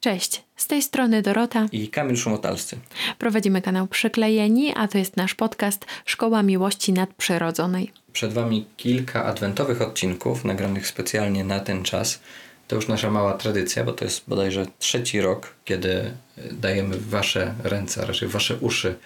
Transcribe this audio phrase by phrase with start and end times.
[0.00, 2.78] Cześć, z tej strony Dorota i Kamil Szumotalscy.
[3.18, 7.92] Prowadzimy kanał Przyklejeni, a to jest nasz podcast Szkoła Miłości Nadprzyrodzonej.
[8.12, 12.20] Przed Wami kilka adwentowych odcinków nagranych specjalnie na ten czas.
[12.68, 16.14] To już nasza mała tradycja, bo to jest bodajże trzeci rok, kiedy
[16.52, 18.98] dajemy w Wasze ręce, a raczej w Wasze uszy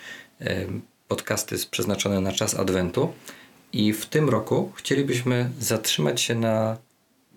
[1.08, 3.12] podcasty przeznaczone na czas adwentu.
[3.72, 6.76] I w tym roku chcielibyśmy zatrzymać się na,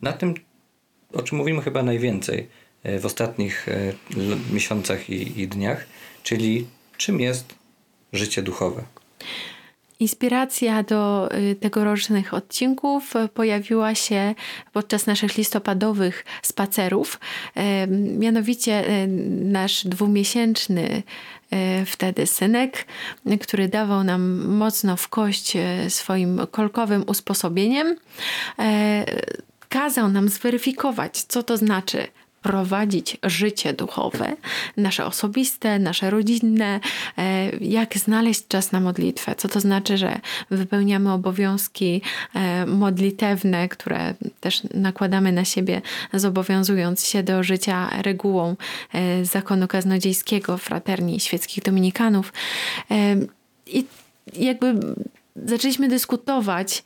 [0.01, 0.33] na tym,
[1.13, 2.66] o czym mówimy chyba najwięcej– E,
[2.99, 3.93] w ostatnich e,
[4.53, 5.85] miesiącach i, i dniach,
[6.23, 7.55] czyli czym jest
[8.13, 8.83] życie duchowe.
[9.99, 14.35] Inspiracja do y, tegorocznych odcinków pojawiła się
[14.73, 17.19] podczas naszych listopadowych spacerów.
[17.55, 18.83] E, mianowicie
[19.27, 21.03] nasz dwumiesięczny
[21.85, 22.85] wtedy synek,
[23.41, 25.53] który dawał nam mocno w kość
[25.89, 27.95] swoim kolkowym usposobieniem,
[29.69, 32.07] kazał nam zweryfikować, co to znaczy
[32.41, 34.35] prowadzić życie duchowe,
[34.77, 36.79] nasze osobiste, nasze rodzinne,
[37.17, 42.01] e, jak znaleźć czas na modlitwę, co to znaczy, że wypełniamy obowiązki
[42.33, 45.81] e, modlitewne, które też nakładamy na siebie,
[46.13, 48.55] zobowiązując się do życia regułą
[48.93, 52.33] e, zakonu kaznodziejskiego fraterni świeckich dominikanów.
[53.67, 53.85] I
[54.33, 54.79] jakby
[55.45, 56.83] zaczęliśmy dyskutować,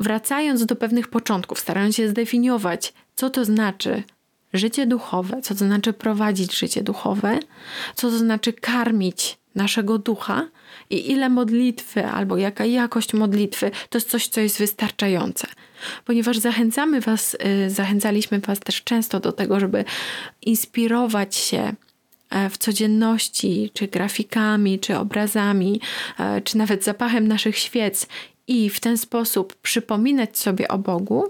[0.00, 4.02] wracając do pewnych początków, starając się zdefiniować, co to znaczy
[4.52, 7.38] życie duchowe, co to znaczy prowadzić życie duchowe,
[7.94, 10.48] co to znaczy karmić naszego ducha
[10.90, 15.46] i ile modlitwy albo jaka jakość modlitwy to jest coś, co jest wystarczające.
[16.04, 19.84] Ponieważ zachęcamy Was, y, zachęcaliśmy Was też często do tego, żeby
[20.42, 21.74] inspirować się
[22.30, 25.80] e, w codzienności, czy grafikami, czy obrazami,
[26.18, 28.06] e, czy nawet zapachem naszych świec
[28.48, 31.24] i w ten sposób przypominać sobie o Bogu,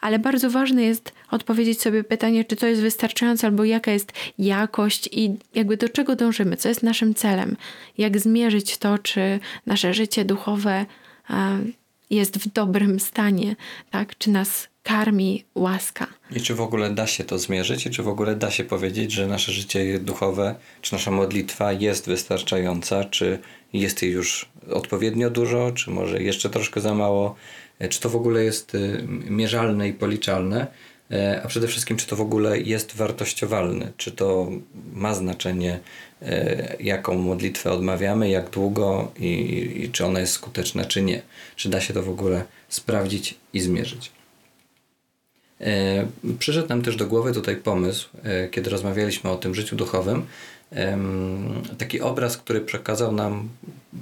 [0.00, 5.08] ale bardzo ważne jest odpowiedzieć sobie pytanie, czy to jest wystarczające, albo jaka jest jakość
[5.12, 7.56] i jakby do czego dążymy, co jest naszym celem,
[7.98, 10.86] jak zmierzyć to, czy nasze życie duchowe
[12.10, 13.56] jest w dobrym stanie,
[13.90, 14.18] tak?
[14.18, 16.06] czy nas karmi łaska.
[16.36, 19.12] I czy w ogóle da się to zmierzyć, i czy w ogóle da się powiedzieć,
[19.12, 23.38] że nasze życie duchowe, czy nasza modlitwa jest wystarczająca, czy
[23.80, 27.34] jest jej już odpowiednio dużo, czy może jeszcze troszkę za mało,
[27.78, 28.78] e, czy to w ogóle jest e,
[29.30, 30.66] mierzalne i policzalne,
[31.10, 34.50] e, a przede wszystkim, czy to w ogóle jest wartościowalne, czy to
[34.92, 35.78] ma znaczenie,
[36.80, 39.30] jaką modlitwę odmawiamy, jak długo i,
[39.84, 41.22] i czy ona jest skuteczna, czy nie.
[41.56, 44.10] Czy da się to w ogóle sprawdzić i zmierzyć.
[46.38, 48.08] Przyszedł nam też do głowy tutaj pomysł,
[48.50, 50.26] kiedy rozmawialiśmy o tym życiu duchowym,
[51.78, 53.48] taki obraz, który przekazał nam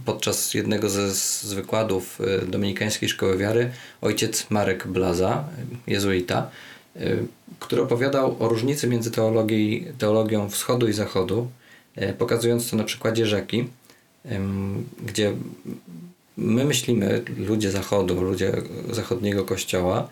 [0.04, 3.70] podczas jednego ze z wykładów e, Dominikańskiej Szkoły Wiary
[4.00, 5.44] ojciec Marek Blaza,
[5.86, 6.50] jezuita,
[6.96, 7.00] e,
[7.60, 9.10] który opowiadał o różnicy między
[9.98, 11.48] teologią wschodu i zachodu,
[11.96, 13.68] e, pokazując to na przykładzie rzeki,
[15.06, 15.32] gdzie
[16.36, 18.52] my myślimy, ludzie zachodu, ludzie
[18.90, 20.08] zachodniego kościoła,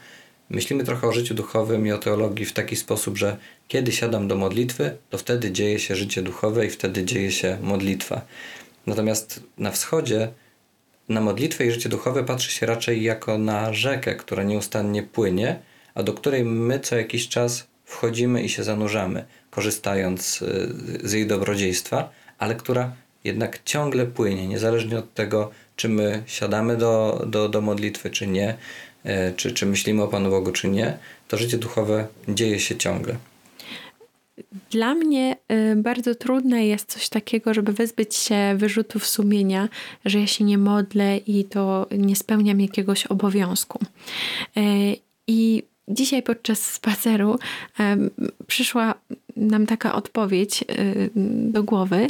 [0.52, 3.36] Myślimy trochę o życiu duchowym i o teologii w taki sposób, że
[3.68, 8.20] kiedy siadam do modlitwy, to wtedy dzieje się życie duchowe i wtedy dzieje się modlitwa.
[8.86, 10.28] Natomiast na wschodzie
[11.08, 15.58] na modlitwę i życie duchowe patrzy się raczej jako na rzekę, która nieustannie płynie,
[15.94, 21.26] a do której my co jakiś czas wchodzimy i się zanurzamy, korzystając y, z jej
[21.26, 22.92] dobrodziejstwa, ale która
[23.24, 28.56] jednak ciągle płynie, niezależnie od tego, czy my siadamy do, do, do modlitwy, czy nie,
[29.36, 30.98] czy, czy myślimy o Panu Bogu, czy nie,
[31.28, 33.16] to życie duchowe dzieje się ciągle.
[34.70, 39.68] Dla mnie e, bardzo trudne jest coś takiego, żeby wyzbyć się wyrzutów sumienia,
[40.04, 43.78] że ja się nie modlę i to nie spełniam jakiegoś obowiązku.
[44.56, 44.60] E,
[45.26, 47.38] I dzisiaj podczas spaceru
[48.46, 48.94] przyszła
[49.36, 50.64] nam taka odpowiedź
[51.50, 52.06] do głowy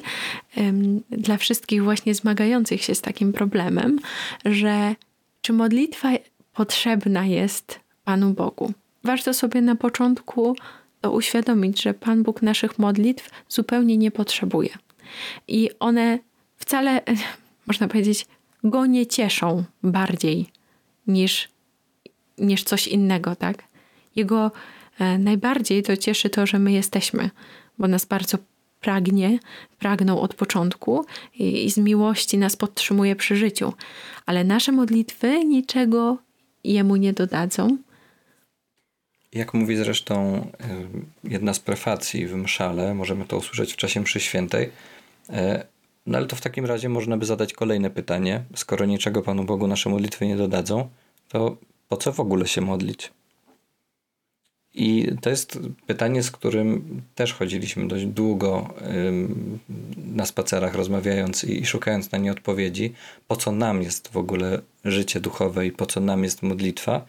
[1.11, 3.99] dla wszystkich właśnie zmagających się z takim problemem,
[4.45, 4.95] że
[5.43, 6.11] czy modlitwa
[6.53, 8.73] potrzebna jest Panu Bogu.
[9.05, 10.57] Warto sobie na początku
[11.01, 14.71] to uświadomić, że Pan Bóg naszych modlitw zupełnie nie potrzebuje.
[15.49, 16.19] I one
[16.57, 17.01] wcale,
[17.69, 18.27] można powiedzieć,
[18.65, 20.47] go nie cieszą bardziej
[21.07, 21.49] niż,
[22.39, 23.65] niż coś innego, tak?
[24.17, 24.51] Jego
[24.99, 27.31] e, najbardziej to cieszy to, że my jesteśmy,
[27.79, 28.39] bo nas bardzo
[28.81, 29.39] pragnie,
[29.79, 31.05] pragnął od początku
[31.39, 33.73] i, i z miłości nas podtrzymuje przy życiu.
[34.27, 36.19] Ale nasze modlitwy niczego
[36.65, 37.79] jemu nie dodadzą.
[39.33, 40.47] Jak mówi zresztą
[41.25, 44.71] jedna z prefacji w mszale, możemy to usłyszeć w czasie mszy świętej,
[45.31, 45.33] y,
[46.07, 48.45] no ale to w takim razie można by zadać kolejne pytanie.
[48.57, 50.89] Skoro niczego Panu Bogu nasze modlitwy nie dodadzą,
[51.29, 51.57] to
[51.89, 53.11] po co w ogóle się modlić?
[54.75, 58.75] I to jest pytanie, z którym też chodziliśmy dość długo
[59.97, 62.93] na spacerach, rozmawiając i szukając na nie odpowiedzi,
[63.29, 67.07] po co nam jest w ogóle życie duchowe i po co nam jest modlitwa.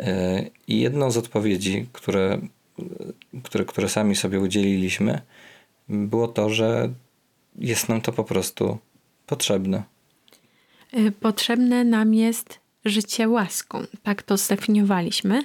[0.00, 2.40] E, I jedną z odpowiedzi, które,
[3.42, 5.20] które, które sami sobie udzieliliśmy,
[5.88, 6.92] było to, że
[7.58, 8.78] jest nam to po prostu
[9.26, 9.82] potrzebne.
[10.92, 13.82] E, potrzebne nam jest życie łaską.
[14.02, 15.42] Tak to zdefiniowaliśmy,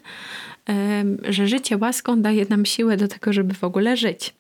[1.24, 4.34] że życie łaską daje nam siłę do tego, żeby w ogóle żyć.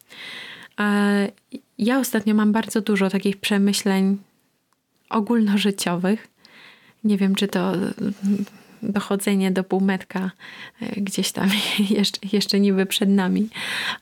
[1.78, 4.18] Ja ostatnio mam bardzo dużo takich przemyśleń
[5.10, 6.28] ogólnożyciowych.
[7.04, 7.74] Nie wiem, czy to
[8.84, 10.32] dochodzenie do półmetka
[10.82, 11.50] e, gdzieś tam
[11.98, 13.50] jeszcze, jeszcze niby przed nami,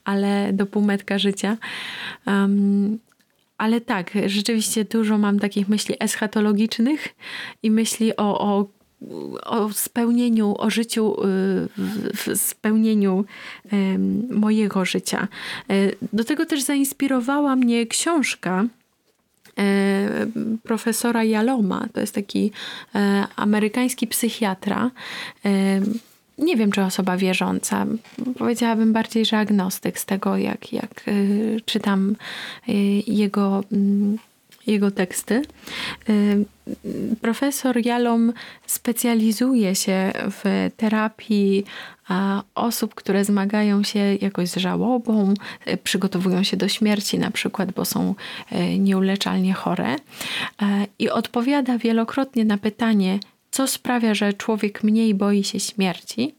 [0.04, 1.57] ale do półmetka życia.
[2.25, 3.00] Um,
[3.57, 7.07] ale tak, rzeczywiście dużo mam takich myśli eschatologicznych
[7.63, 8.66] i myśli o, o
[9.44, 11.25] o spełnieniu, o życiu, y,
[12.13, 13.25] w spełnieniu
[14.30, 15.28] mojego życia.
[15.69, 18.66] E, do tego też zainspirowała mnie książka
[19.57, 20.28] e,
[20.63, 21.86] profesora Jaloma.
[21.94, 22.51] To jest taki
[22.96, 24.92] e, amerykański psychiatra.
[26.38, 27.86] Nie wiem, czy osoba wierząca.
[28.38, 31.04] Powiedziałabym bardziej, że agnostyk z tego, jak, jak
[31.66, 32.16] czytam
[33.07, 34.18] jego mm,
[34.71, 35.42] jego teksty.
[36.10, 36.45] Y,
[37.21, 38.33] profesor Jalom
[38.66, 41.66] specjalizuje się w terapii
[42.56, 45.33] osób, które zmagają się jakoś z żałobą,
[45.68, 48.16] y, przygotowują się do śmierci na przykład, bo są
[48.51, 49.95] y, nieuleczalnie chore
[51.00, 53.19] i odpowiada wielokrotnie na pytanie,
[53.51, 56.36] co sprawia, że człowiek mniej boi się śmierci.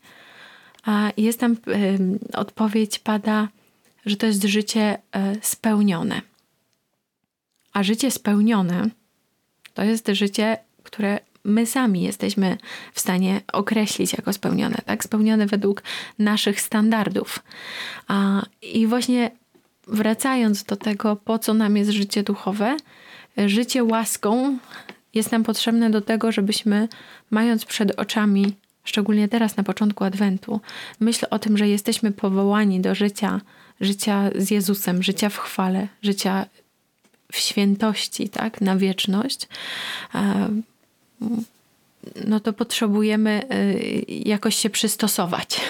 [0.84, 1.56] A jest tam
[2.34, 3.48] odpowiedź pada,
[4.06, 4.98] że to jest życie
[5.42, 6.29] spełnione.
[7.72, 8.88] A życie spełnione
[9.74, 12.56] to jest życie, które my sami jesteśmy
[12.94, 15.04] w stanie określić jako spełnione, tak?
[15.04, 15.82] Spełnione według
[16.18, 17.38] naszych standardów.
[18.08, 19.30] A, I właśnie
[19.86, 22.76] wracając do tego, po co nam jest życie duchowe,
[23.36, 24.58] życie łaską
[25.14, 26.88] jest nam potrzebne do tego, żebyśmy,
[27.30, 30.60] mając przed oczami, szczególnie teraz na początku Adwentu,
[31.00, 33.40] myśl o tym, że jesteśmy powołani do życia,
[33.80, 36.46] życia z Jezusem, życia w chwale, życia
[37.32, 39.48] w świętości, tak, na wieczność,
[40.14, 40.48] e,
[42.24, 43.74] no to potrzebujemy e,
[44.08, 45.60] jakoś się przystosować.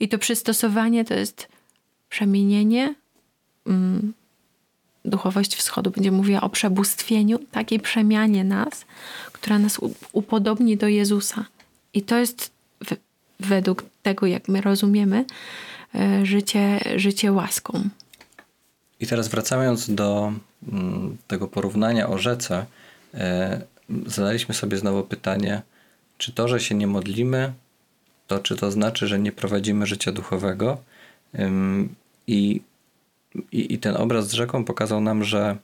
[0.00, 1.48] I to przystosowanie to jest
[2.08, 2.94] przemienienie.
[3.66, 4.12] Mm,
[5.04, 8.84] duchowość wschodu będzie mówiła o przebóstwieniu, takiej przemianie nas,
[9.32, 9.80] która nas
[10.12, 11.44] upodobni do Jezusa.
[11.94, 12.50] I to jest
[13.40, 15.24] według tego, jak my rozumiemy,
[15.94, 17.88] e, życie, życie łaską.
[19.00, 20.32] I teraz wracając do
[20.72, 22.66] mm, tego porównania o rzece,
[23.14, 23.60] e,
[24.06, 25.62] zadaliśmy sobie znowu pytanie,
[26.18, 27.52] czy to, że się nie modlimy,
[28.26, 30.78] to czy to znaczy, że nie prowadzimy życia duchowego?
[32.26, 32.60] I,
[33.52, 35.56] i, i ten obraz z rzeką pokazał nam, że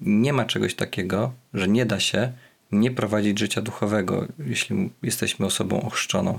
[0.00, 2.32] nie ma czegoś takiego, że nie da się
[2.72, 6.38] nie prowadzić życia duchowego, jeśli jesteśmy osobą ochrzczoną.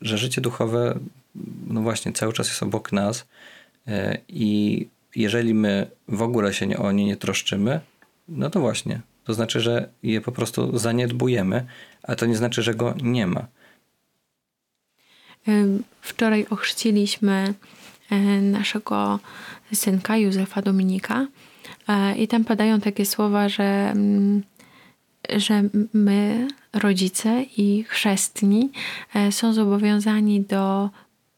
[0.00, 0.98] Że życie duchowe,
[1.66, 3.26] no właśnie, cały czas jest obok nas
[3.88, 7.80] E, I jeżeli my w ogóle się o nie nie troszczymy,
[8.28, 11.66] no to właśnie, to znaczy, że je po prostu zaniedbujemy,
[12.02, 13.46] a to nie znaczy, że go nie ma.
[16.00, 17.54] Wczoraj ochrzciliśmy
[18.10, 19.20] e, naszego
[19.74, 21.26] synka Józefa Dominika
[21.88, 24.42] e, i tam padają takie słowa, że, mm,
[25.36, 28.70] że my, rodzice i chrzestni,
[29.30, 30.90] są zobowiązani do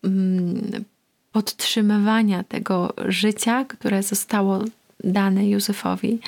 [0.05, 0.85] mm,
[1.35, 4.65] podtrzymywania tego życia, które zostało
[5.05, 6.19] dane Józefowi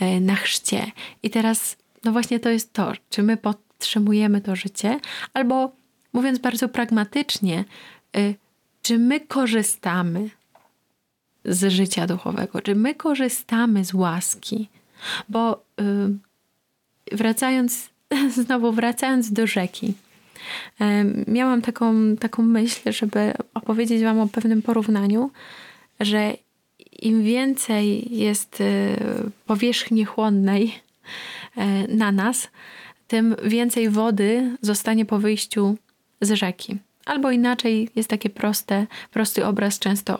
[0.00, 0.90] e, na chrzcie.
[1.22, 5.00] I teraz, no właśnie to jest to, czy my podtrzymujemy to życie,
[5.34, 5.72] albo
[6.12, 7.64] mówiąc bardzo pragmatycznie,
[8.16, 8.34] e,
[8.82, 10.30] czy my korzystamy
[11.44, 14.68] z życia duchowego, czy my korzystamy z łaski,
[15.28, 15.84] bo e,
[17.12, 17.88] wracając,
[18.44, 19.94] znowu wracając do rzeki,
[21.26, 25.30] Miałam taką, taką myśl, żeby opowiedzieć Wam o pewnym porównaniu,
[26.00, 26.34] że
[26.98, 28.96] im więcej jest y,
[29.46, 30.74] powierzchni chłonnej
[31.56, 32.48] e, na nas,
[33.08, 35.76] tym więcej wody zostanie po wyjściu
[36.20, 36.76] z rzeki.
[37.04, 40.18] Albo inaczej jest takie proste, prosty obraz często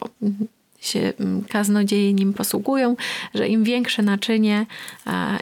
[0.80, 2.97] się mm, kaznodzieje nim posługują,
[3.35, 4.66] że im większe naczynie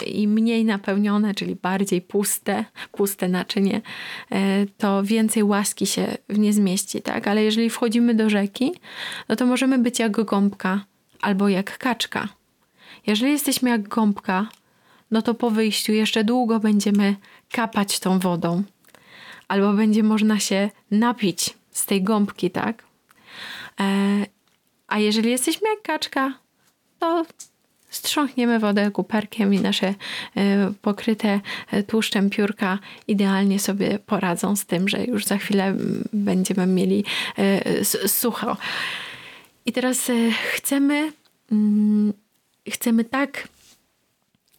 [0.07, 3.81] i mniej napełnione, czyli bardziej puste, puste naczynie,
[4.33, 7.29] e, to więcej łaski się w nie zmieści, tak?
[7.29, 8.73] Ale jeżeli wchodzimy do rzeki,
[9.29, 10.85] no to możemy być jak gąbka
[11.21, 12.29] albo jak kaczka.
[13.07, 14.49] Jeżeli jesteśmy jak gąbka,
[15.11, 17.17] no to po wyjściu jeszcze długo będziemy
[17.51, 18.63] kapać tą wodą.
[19.49, 22.85] Albo będzie można się napić z tej gąbki, tak?
[24.89, 26.33] A jeżeli jesteśmy jak kaczka,
[26.99, 27.27] to
[27.91, 29.95] strząchniemy wodę kuperkiem i nasze
[30.37, 31.41] e, pokryte
[31.71, 32.79] e, tłuszczem piórka
[33.09, 35.75] idealnie sobie poradzą z tym, że już za chwilę
[36.13, 37.05] będziemy mieli
[37.39, 38.57] e, sucho.
[39.67, 40.11] I teraz
[40.55, 41.13] chcemy,
[41.53, 42.13] mm,
[42.71, 43.49] chcemy tak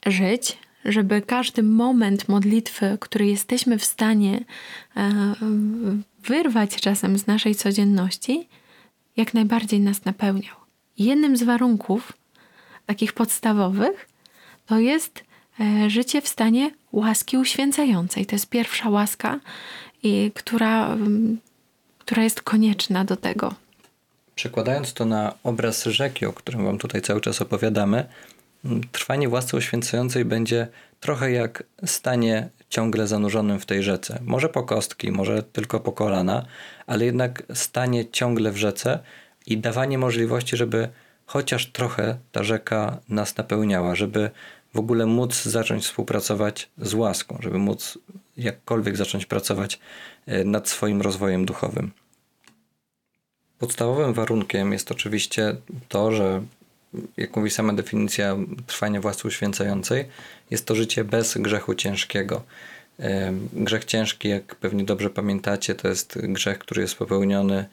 [0.06, 4.44] żyć, żeby każdy moment modlitwy, który jesteśmy w stanie
[6.24, 8.48] wyrwać czasem z naszej codzienności,
[9.18, 10.56] jak najbardziej nas napełniał.
[10.98, 12.14] Jednym z warunków,
[12.86, 14.10] takich podstawowych,
[14.66, 15.24] to jest
[15.60, 18.26] e, życie w stanie łaski uświęcającej.
[18.26, 19.40] To jest pierwsza łaska,
[20.34, 20.98] która,
[21.98, 23.54] która jest konieczna do tego.
[24.36, 28.06] Przekładając to na obraz rzeki, o którym Wam tutaj cały czas opowiadamy,
[28.92, 30.68] trwanie w łasce uświęcającej będzie
[31.00, 34.20] trochę jak stanie ciągle zanurzonym w tej rzece.
[34.26, 36.46] Może po kostki, może tylko po kolana,
[36.88, 39.00] ale jednak stanie ciągle w rzece
[39.46, 40.90] i dawanie możliwości, żeby
[41.26, 44.32] chociaż trochę ta rzeka nas napełniała, żeby
[44.74, 47.98] w ogóle móc zacząć współpracować z łaską, żeby móc
[48.38, 49.80] jakkolwiek zacząć pracować
[50.26, 51.92] e, nad swoim rozwojem duchowym.
[53.60, 55.56] Podstawowym warunkiem jest oczywiście
[55.88, 56.44] to, że
[57.18, 60.06] jak mówi sama definicja trwania własnej uświęcającej,
[60.52, 62.44] jest to życie bez grzechu ciężkiego.
[63.00, 67.66] E, grzech ciężki, jak pewnie dobrze pamiętacie, to jest grzech, który jest popełniony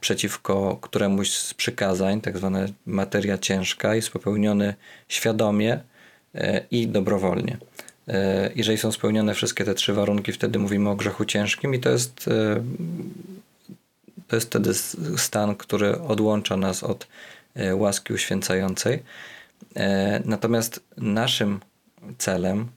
[0.00, 4.74] przeciwko któremuś z przykazań, tak zwana materia ciężka, jest popełniony
[5.08, 5.80] świadomie
[6.34, 7.58] e, i dobrowolnie.
[8.08, 11.90] E, jeżeli są spełnione wszystkie te trzy warunki, wtedy mówimy o grzechu ciężkim i to
[11.90, 12.62] jest, e,
[14.28, 14.74] to jest wtedy
[15.16, 17.06] stan, który odłącza nas od
[17.74, 19.02] łaski uświęcającej.
[20.24, 21.60] Natomiast naszym
[22.18, 22.68] celem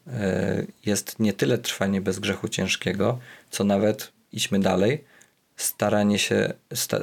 [0.85, 3.19] jest nie tyle trwanie bez grzechu ciężkiego,
[3.49, 5.03] co nawet idźmy dalej,
[5.55, 6.99] staranie się, sta,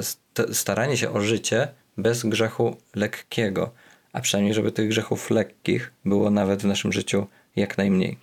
[0.52, 3.70] staranie się o życie bez grzechu lekkiego,
[4.12, 7.26] a przynajmniej, żeby tych grzechów lekkich było nawet w naszym życiu
[7.56, 8.18] jak najmniej.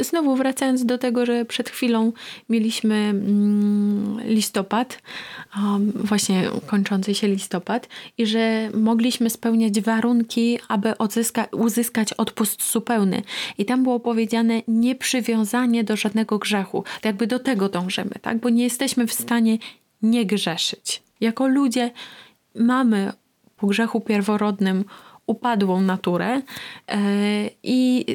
[0.00, 2.12] Znowu wracając do tego, że przed chwilą
[2.48, 5.02] mieliśmy mm, listopad,
[5.94, 13.22] właśnie kończący się listopad, i że mogliśmy spełniać warunki, aby odzyska, uzyskać odpust zupełny.
[13.58, 16.84] I tam było powiedziane nieprzywiązanie do żadnego grzechu.
[17.00, 18.38] To jakby do tego dążymy, tak?
[18.38, 19.58] Bo nie jesteśmy w stanie
[20.02, 21.02] nie grzeszyć.
[21.20, 21.90] Jako ludzie
[22.54, 23.12] mamy
[23.56, 24.84] po grzechu pierworodnym
[25.26, 26.42] upadłą naturę
[26.88, 27.00] e,
[27.62, 28.06] i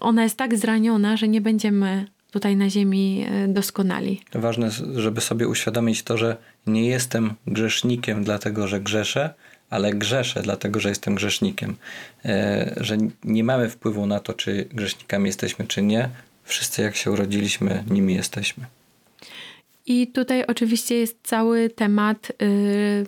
[0.00, 4.20] ona jest tak zraniona, że nie będziemy tutaj na ziemi e, doskonali.
[4.34, 6.36] Ważne, żeby sobie uświadomić to, że
[6.66, 9.34] nie jestem grzesznikiem dlatego, że grzeszę,
[9.70, 11.76] ale grzeszę dlatego, że jestem grzesznikiem.
[12.24, 16.08] E, że nie mamy wpływu na to, czy grzesznikami jesteśmy, czy nie.
[16.44, 18.64] Wszyscy jak się urodziliśmy, nimi jesteśmy.
[19.86, 23.04] I tutaj oczywiście jest cały temat y,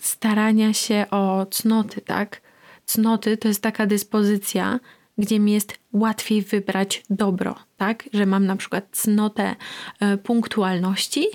[0.00, 2.40] starania się o cnoty, tak?
[2.86, 4.80] Cnoty to jest taka dyspozycja,
[5.18, 8.04] gdzie mi jest łatwiej wybrać dobro, tak?
[8.12, 9.56] Że mam na przykład cnotę
[10.00, 11.26] e, punktualności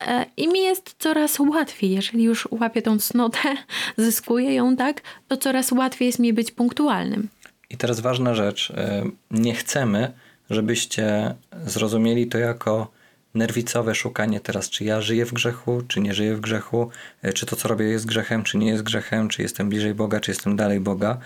[0.00, 3.56] e, i mi jest coraz łatwiej, jeżeli już łapię tą cnotę,
[3.96, 5.02] zyskuję ją, tak?
[5.28, 7.28] To coraz łatwiej jest mi być punktualnym.
[7.70, 8.70] I teraz ważna rzecz.
[8.70, 10.12] E, nie chcemy,
[10.50, 11.34] żebyście
[11.66, 12.95] zrozumieli to jako
[13.36, 16.90] nerwicowe szukanie teraz, czy ja żyję w grzechu, czy nie żyję w grzechu,
[17.22, 20.20] e, czy to, co robię, jest grzechem, czy nie jest grzechem, czy jestem bliżej Boga,
[20.20, 21.18] czy jestem dalej Boga.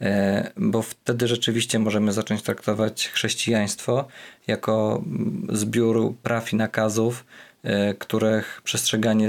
[0.00, 4.08] E, bo wtedy rzeczywiście możemy zacząć traktować chrześcijaństwo
[4.46, 7.24] jako mm, zbiór praw i nakazów,
[7.62, 9.28] e, których przestrzeganie,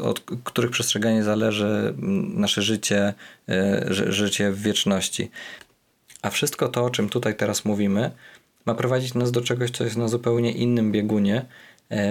[0.00, 3.14] od których przestrzeganie zależy mm, nasze życie,
[3.88, 5.30] życie w wieczności.
[6.22, 8.10] A wszystko to, o czym tutaj teraz mówimy,
[8.66, 11.44] ma prowadzić nas do czegoś, co jest na zupełnie innym biegunie,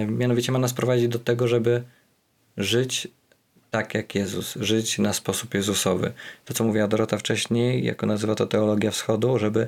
[0.07, 1.83] mianowicie ma nas prowadzić do tego, żeby
[2.57, 3.07] żyć
[3.71, 6.13] tak jak Jezus, żyć na sposób Jezusowy.
[6.45, 9.67] To, co mówiła Dorota wcześniej, jako nazywa to teologia wschodu, żeby,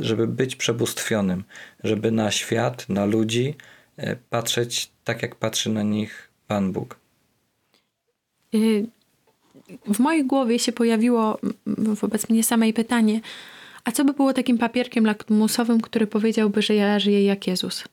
[0.00, 1.44] żeby być przebóstwionym,
[1.84, 3.54] żeby na świat, na ludzi
[3.96, 6.96] e, patrzeć tak, jak patrzy na nich Pan Bóg.
[8.54, 8.86] Y,
[9.86, 11.38] w mojej głowie się pojawiło
[11.76, 13.20] wobec mnie samej pytanie,
[13.84, 17.84] a co by było takim papierkiem lakmusowym, który powiedziałby, że ja żyję jak Jezus?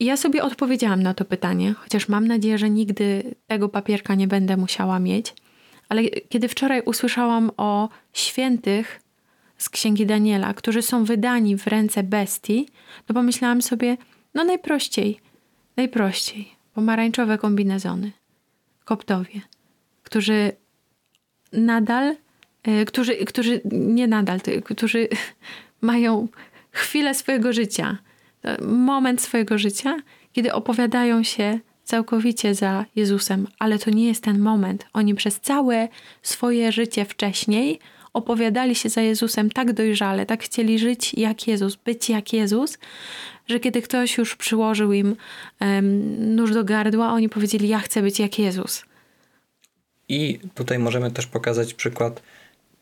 [0.00, 4.28] I ja sobie odpowiedziałam na to pytanie, chociaż mam nadzieję, że nigdy tego papierka nie
[4.28, 5.34] będę musiała mieć.
[5.88, 9.00] Ale kiedy wczoraj usłyszałam o świętych
[9.58, 12.68] z księgi Daniela, którzy są wydani w ręce bestii,
[13.06, 13.96] to pomyślałam sobie,
[14.34, 15.20] no najprościej,
[15.76, 18.12] najprościej, pomarańczowe kombinezony,
[18.84, 19.40] koptowie,
[20.02, 20.52] którzy
[21.52, 22.16] nadal,
[22.68, 25.08] y, którzy, którzy nie nadal, którzy
[25.80, 26.28] mają
[26.70, 27.98] chwilę swojego życia
[28.62, 29.96] moment swojego życia,
[30.32, 34.86] kiedy opowiadają się całkowicie za Jezusem, ale to nie jest ten moment.
[34.92, 35.88] Oni przez całe
[36.22, 37.78] swoje życie wcześniej
[38.12, 42.78] opowiadali się za Jezusem tak dojrzale, tak chcieli żyć jak Jezus, być jak Jezus,
[43.46, 45.16] że kiedy ktoś już przyłożył im
[45.60, 48.84] um, nóż do gardła, oni powiedzieli: Ja chcę być jak Jezus.
[50.08, 52.22] I tutaj możemy też pokazać przykład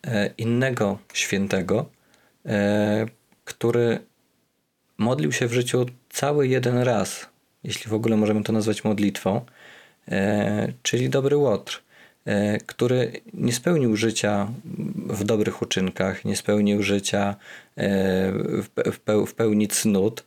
[0.07, 1.87] e, innego świętego,
[2.47, 3.07] e,
[3.45, 3.99] który
[4.99, 7.27] modlił się w życiu cały jeden raz,
[7.65, 9.41] jeśli w ogóle możemy to nazwać modlitwą,
[10.09, 11.83] e, czyli dobry Łotr,
[12.25, 14.49] e, który nie spełnił życia
[14.97, 17.37] w dobrych uczynkach, nie spełnił życia
[17.77, 18.33] e,
[19.27, 20.25] w pełni cnót,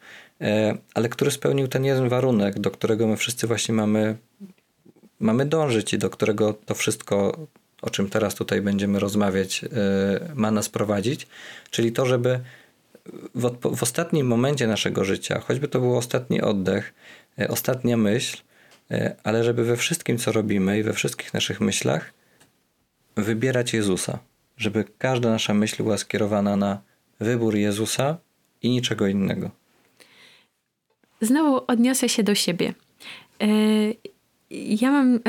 [0.94, 4.16] ale który spełnił ten jeden warunek, do którego my wszyscy właśnie mamy,
[5.20, 7.48] mamy dążyć i do którego to wszystko,
[7.82, 9.66] o czym teraz tutaj będziemy rozmawiać,
[10.36, 11.28] ma nas prowadzić,
[11.72, 12.40] czyli to, żeby
[13.36, 16.94] w, w ostatnim momencie naszego życia, choćby to był ostatni oddech,
[17.40, 18.38] e, ostatnia myśl,
[18.92, 22.14] e, ale żeby we wszystkim, co robimy i we wszystkich naszych myślach,
[23.16, 24.20] wybierać Jezusa.
[24.58, 26.82] Żeby każda nasza myśl była skierowana na
[27.20, 28.18] wybór Jezusa
[28.62, 29.52] i niczego innego.
[31.22, 32.74] Znowu odniosę się do siebie.
[33.42, 33.48] E,
[34.52, 35.20] ja mam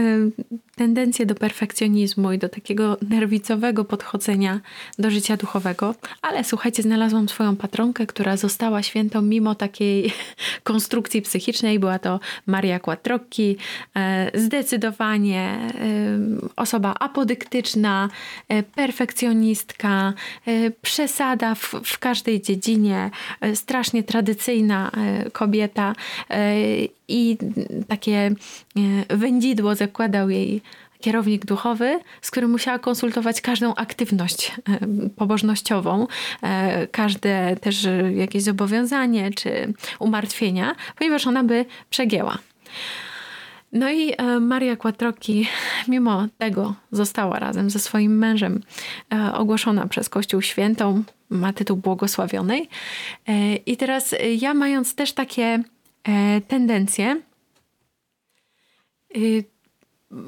[0.81, 4.61] tendencję do perfekcjonizmu i do takiego nerwicowego podchodzenia
[4.99, 10.13] do życia duchowego, ale słuchajcie, znalazłam swoją patronkę, która została świętą mimo takiej
[10.71, 11.79] konstrukcji psychicznej.
[11.79, 13.57] Była to Maria Quattrocchi,
[14.35, 18.09] y, zdecydowanie y, osoba apodyktyczna,
[18.75, 20.13] perfekcjonistka,
[20.83, 23.11] przesada w, w każdej dziedzinie,
[23.55, 24.91] strasznie tradycyjna
[25.33, 25.95] kobieta
[27.11, 27.37] i
[27.89, 28.35] takie
[29.09, 30.63] wędzidło zakładał jej
[31.00, 36.07] kierownik duchowy, z którym musiała konsultować każdą aktywność e, pobożnościową,
[36.42, 42.38] e, każde też jakieś zobowiązanie czy umartwienia, ponieważ ona by przegięła.
[43.73, 45.49] No i e, Maria Quattrocchi
[45.88, 48.61] mimo tego została razem ze swoim mężem
[49.33, 52.68] ogłoszona przez Kościół Świętą, ma tytuł błogosławionej.
[53.66, 55.62] I teraz ja mając też takie
[56.48, 57.20] tendencje,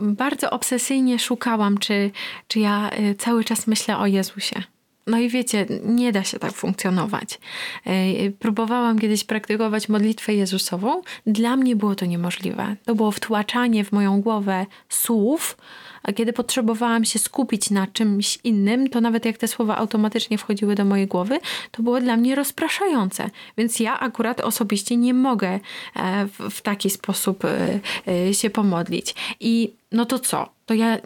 [0.02, 2.10] bardzo obsesyjnie szukałam, czy,
[2.48, 4.62] czy ja y, cały czas myślę o Jezusie.
[5.06, 7.38] No i wiecie, nie da się tak funkcjonować.
[7.86, 11.02] Y, próbowałam kiedyś praktykować modlitwę Jezusową.
[11.26, 12.76] Dla mnie było to niemożliwe.
[12.84, 15.56] To było wtłaczanie w moją głowę słów,
[16.02, 20.74] a kiedy potrzebowałam się skupić na czymś innym, to nawet jak te słowa automatycznie wchodziły
[20.74, 21.38] do mojej głowy,
[21.70, 23.30] to było dla mnie rozpraszające.
[23.58, 25.60] Więc ja akurat osobiście nie mogę
[25.96, 27.80] e, w, taki sposób e,
[28.28, 29.14] e, się pomodlić.
[29.40, 30.48] I no to co?
[30.66, 30.98] To ja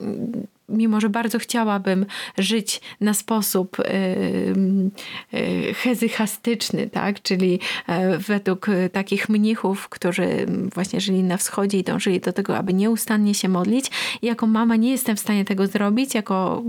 [0.69, 2.07] mimo że bardzo chciałabym
[2.39, 7.23] żyć na sposób yy, hezychastyczny, tak?
[7.23, 12.75] czyli yy, według takich mnichów, którzy właśnie żyli na wschodzie i dążyli do tego, aby
[12.75, 13.91] nieustannie się modlić.
[14.23, 16.63] Jako mama nie jestem w stanie tego zrobić, jako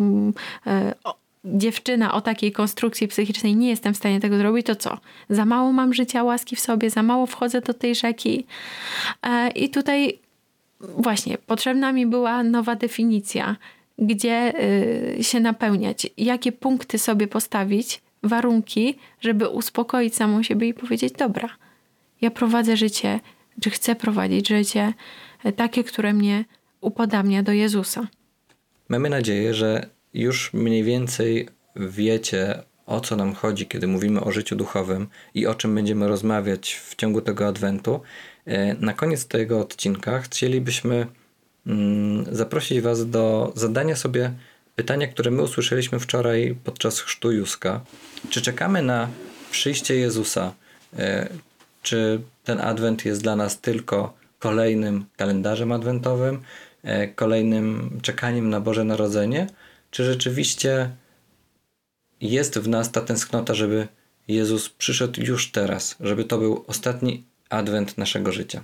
[0.65, 0.93] yy,
[1.45, 4.97] dziewczyna o takiej konstrukcji psychicznej nie jestem w stanie tego zrobić, to co?
[5.29, 8.45] Za mało mam życia łaski w sobie, za mało wchodzę do tej rzeki.
[9.55, 10.19] I tutaj
[10.79, 13.55] właśnie potrzebna mi była nowa definicja
[13.97, 14.53] gdzie
[15.19, 21.49] y, się napełniać, jakie punkty sobie postawić, warunki, żeby uspokoić samą siebie i powiedzieć: Dobra,
[22.21, 23.19] ja prowadzę życie,
[23.61, 24.93] czy chcę prowadzić życie
[25.43, 26.45] e, takie, które mnie
[26.81, 28.07] upodabnia do Jezusa.
[28.89, 34.55] Mamy nadzieję, że już mniej więcej wiecie, o co nam chodzi, kiedy mówimy o życiu
[34.55, 38.01] duchowym i o czym będziemy rozmawiać w ciągu tego adwentu.
[38.45, 41.07] E, na koniec tego odcinka chcielibyśmy
[42.31, 44.33] zaprosić Was do zadania sobie
[44.75, 47.81] pytania, które my usłyszeliśmy wczoraj podczas chrztu Juska.
[48.29, 49.07] Czy czekamy na
[49.51, 50.53] przyjście Jezusa?
[50.97, 51.29] E,
[51.81, 56.41] czy ten adwent jest dla nas tylko kolejnym kalendarzem adwentowym,
[56.83, 59.47] e, kolejnym czekaniem na Boże Narodzenie?
[59.91, 60.89] Czy rzeczywiście
[62.21, 63.87] jest w nas ta tęsknota, żeby
[64.27, 68.63] Jezus przyszedł już teraz, żeby to był ostatni adwent naszego życia?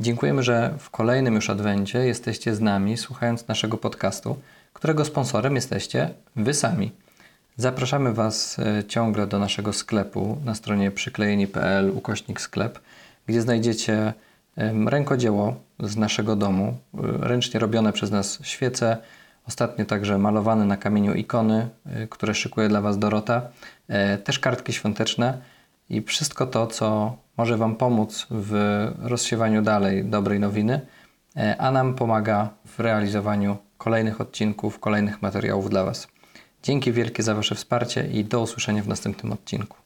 [0.00, 4.36] Dziękujemy, że w kolejnym już adwencie jesteście z nami, słuchając naszego podcastu,
[4.72, 6.92] którego sponsorem jesteście Wy sami.
[7.56, 12.80] Zapraszamy Was e, ciągle do naszego sklepu na stronie przyklejeni.pl ukośnik sklep,
[13.26, 14.12] gdzie znajdziecie
[14.86, 18.96] rękodzieło z naszego domu, e, ręcznie robione przez nas świece,
[19.48, 23.42] ostatnio także malowane na kamieniu ikony, e, które szykuje dla Was Dorota,
[24.24, 25.38] też kartki świąteczne
[25.90, 28.52] i wszystko to, co może Wam pomóc w
[28.98, 30.80] rozsiewaniu dalej dobrej nowiny,
[31.36, 36.08] e, a nam pomaga w realizowaniu kolejnych odcinków, kolejnych materiałów dla Was.
[36.62, 39.81] Dzięki wielkie za Wasze wsparcie i do usłyszenia w następnym odcinku.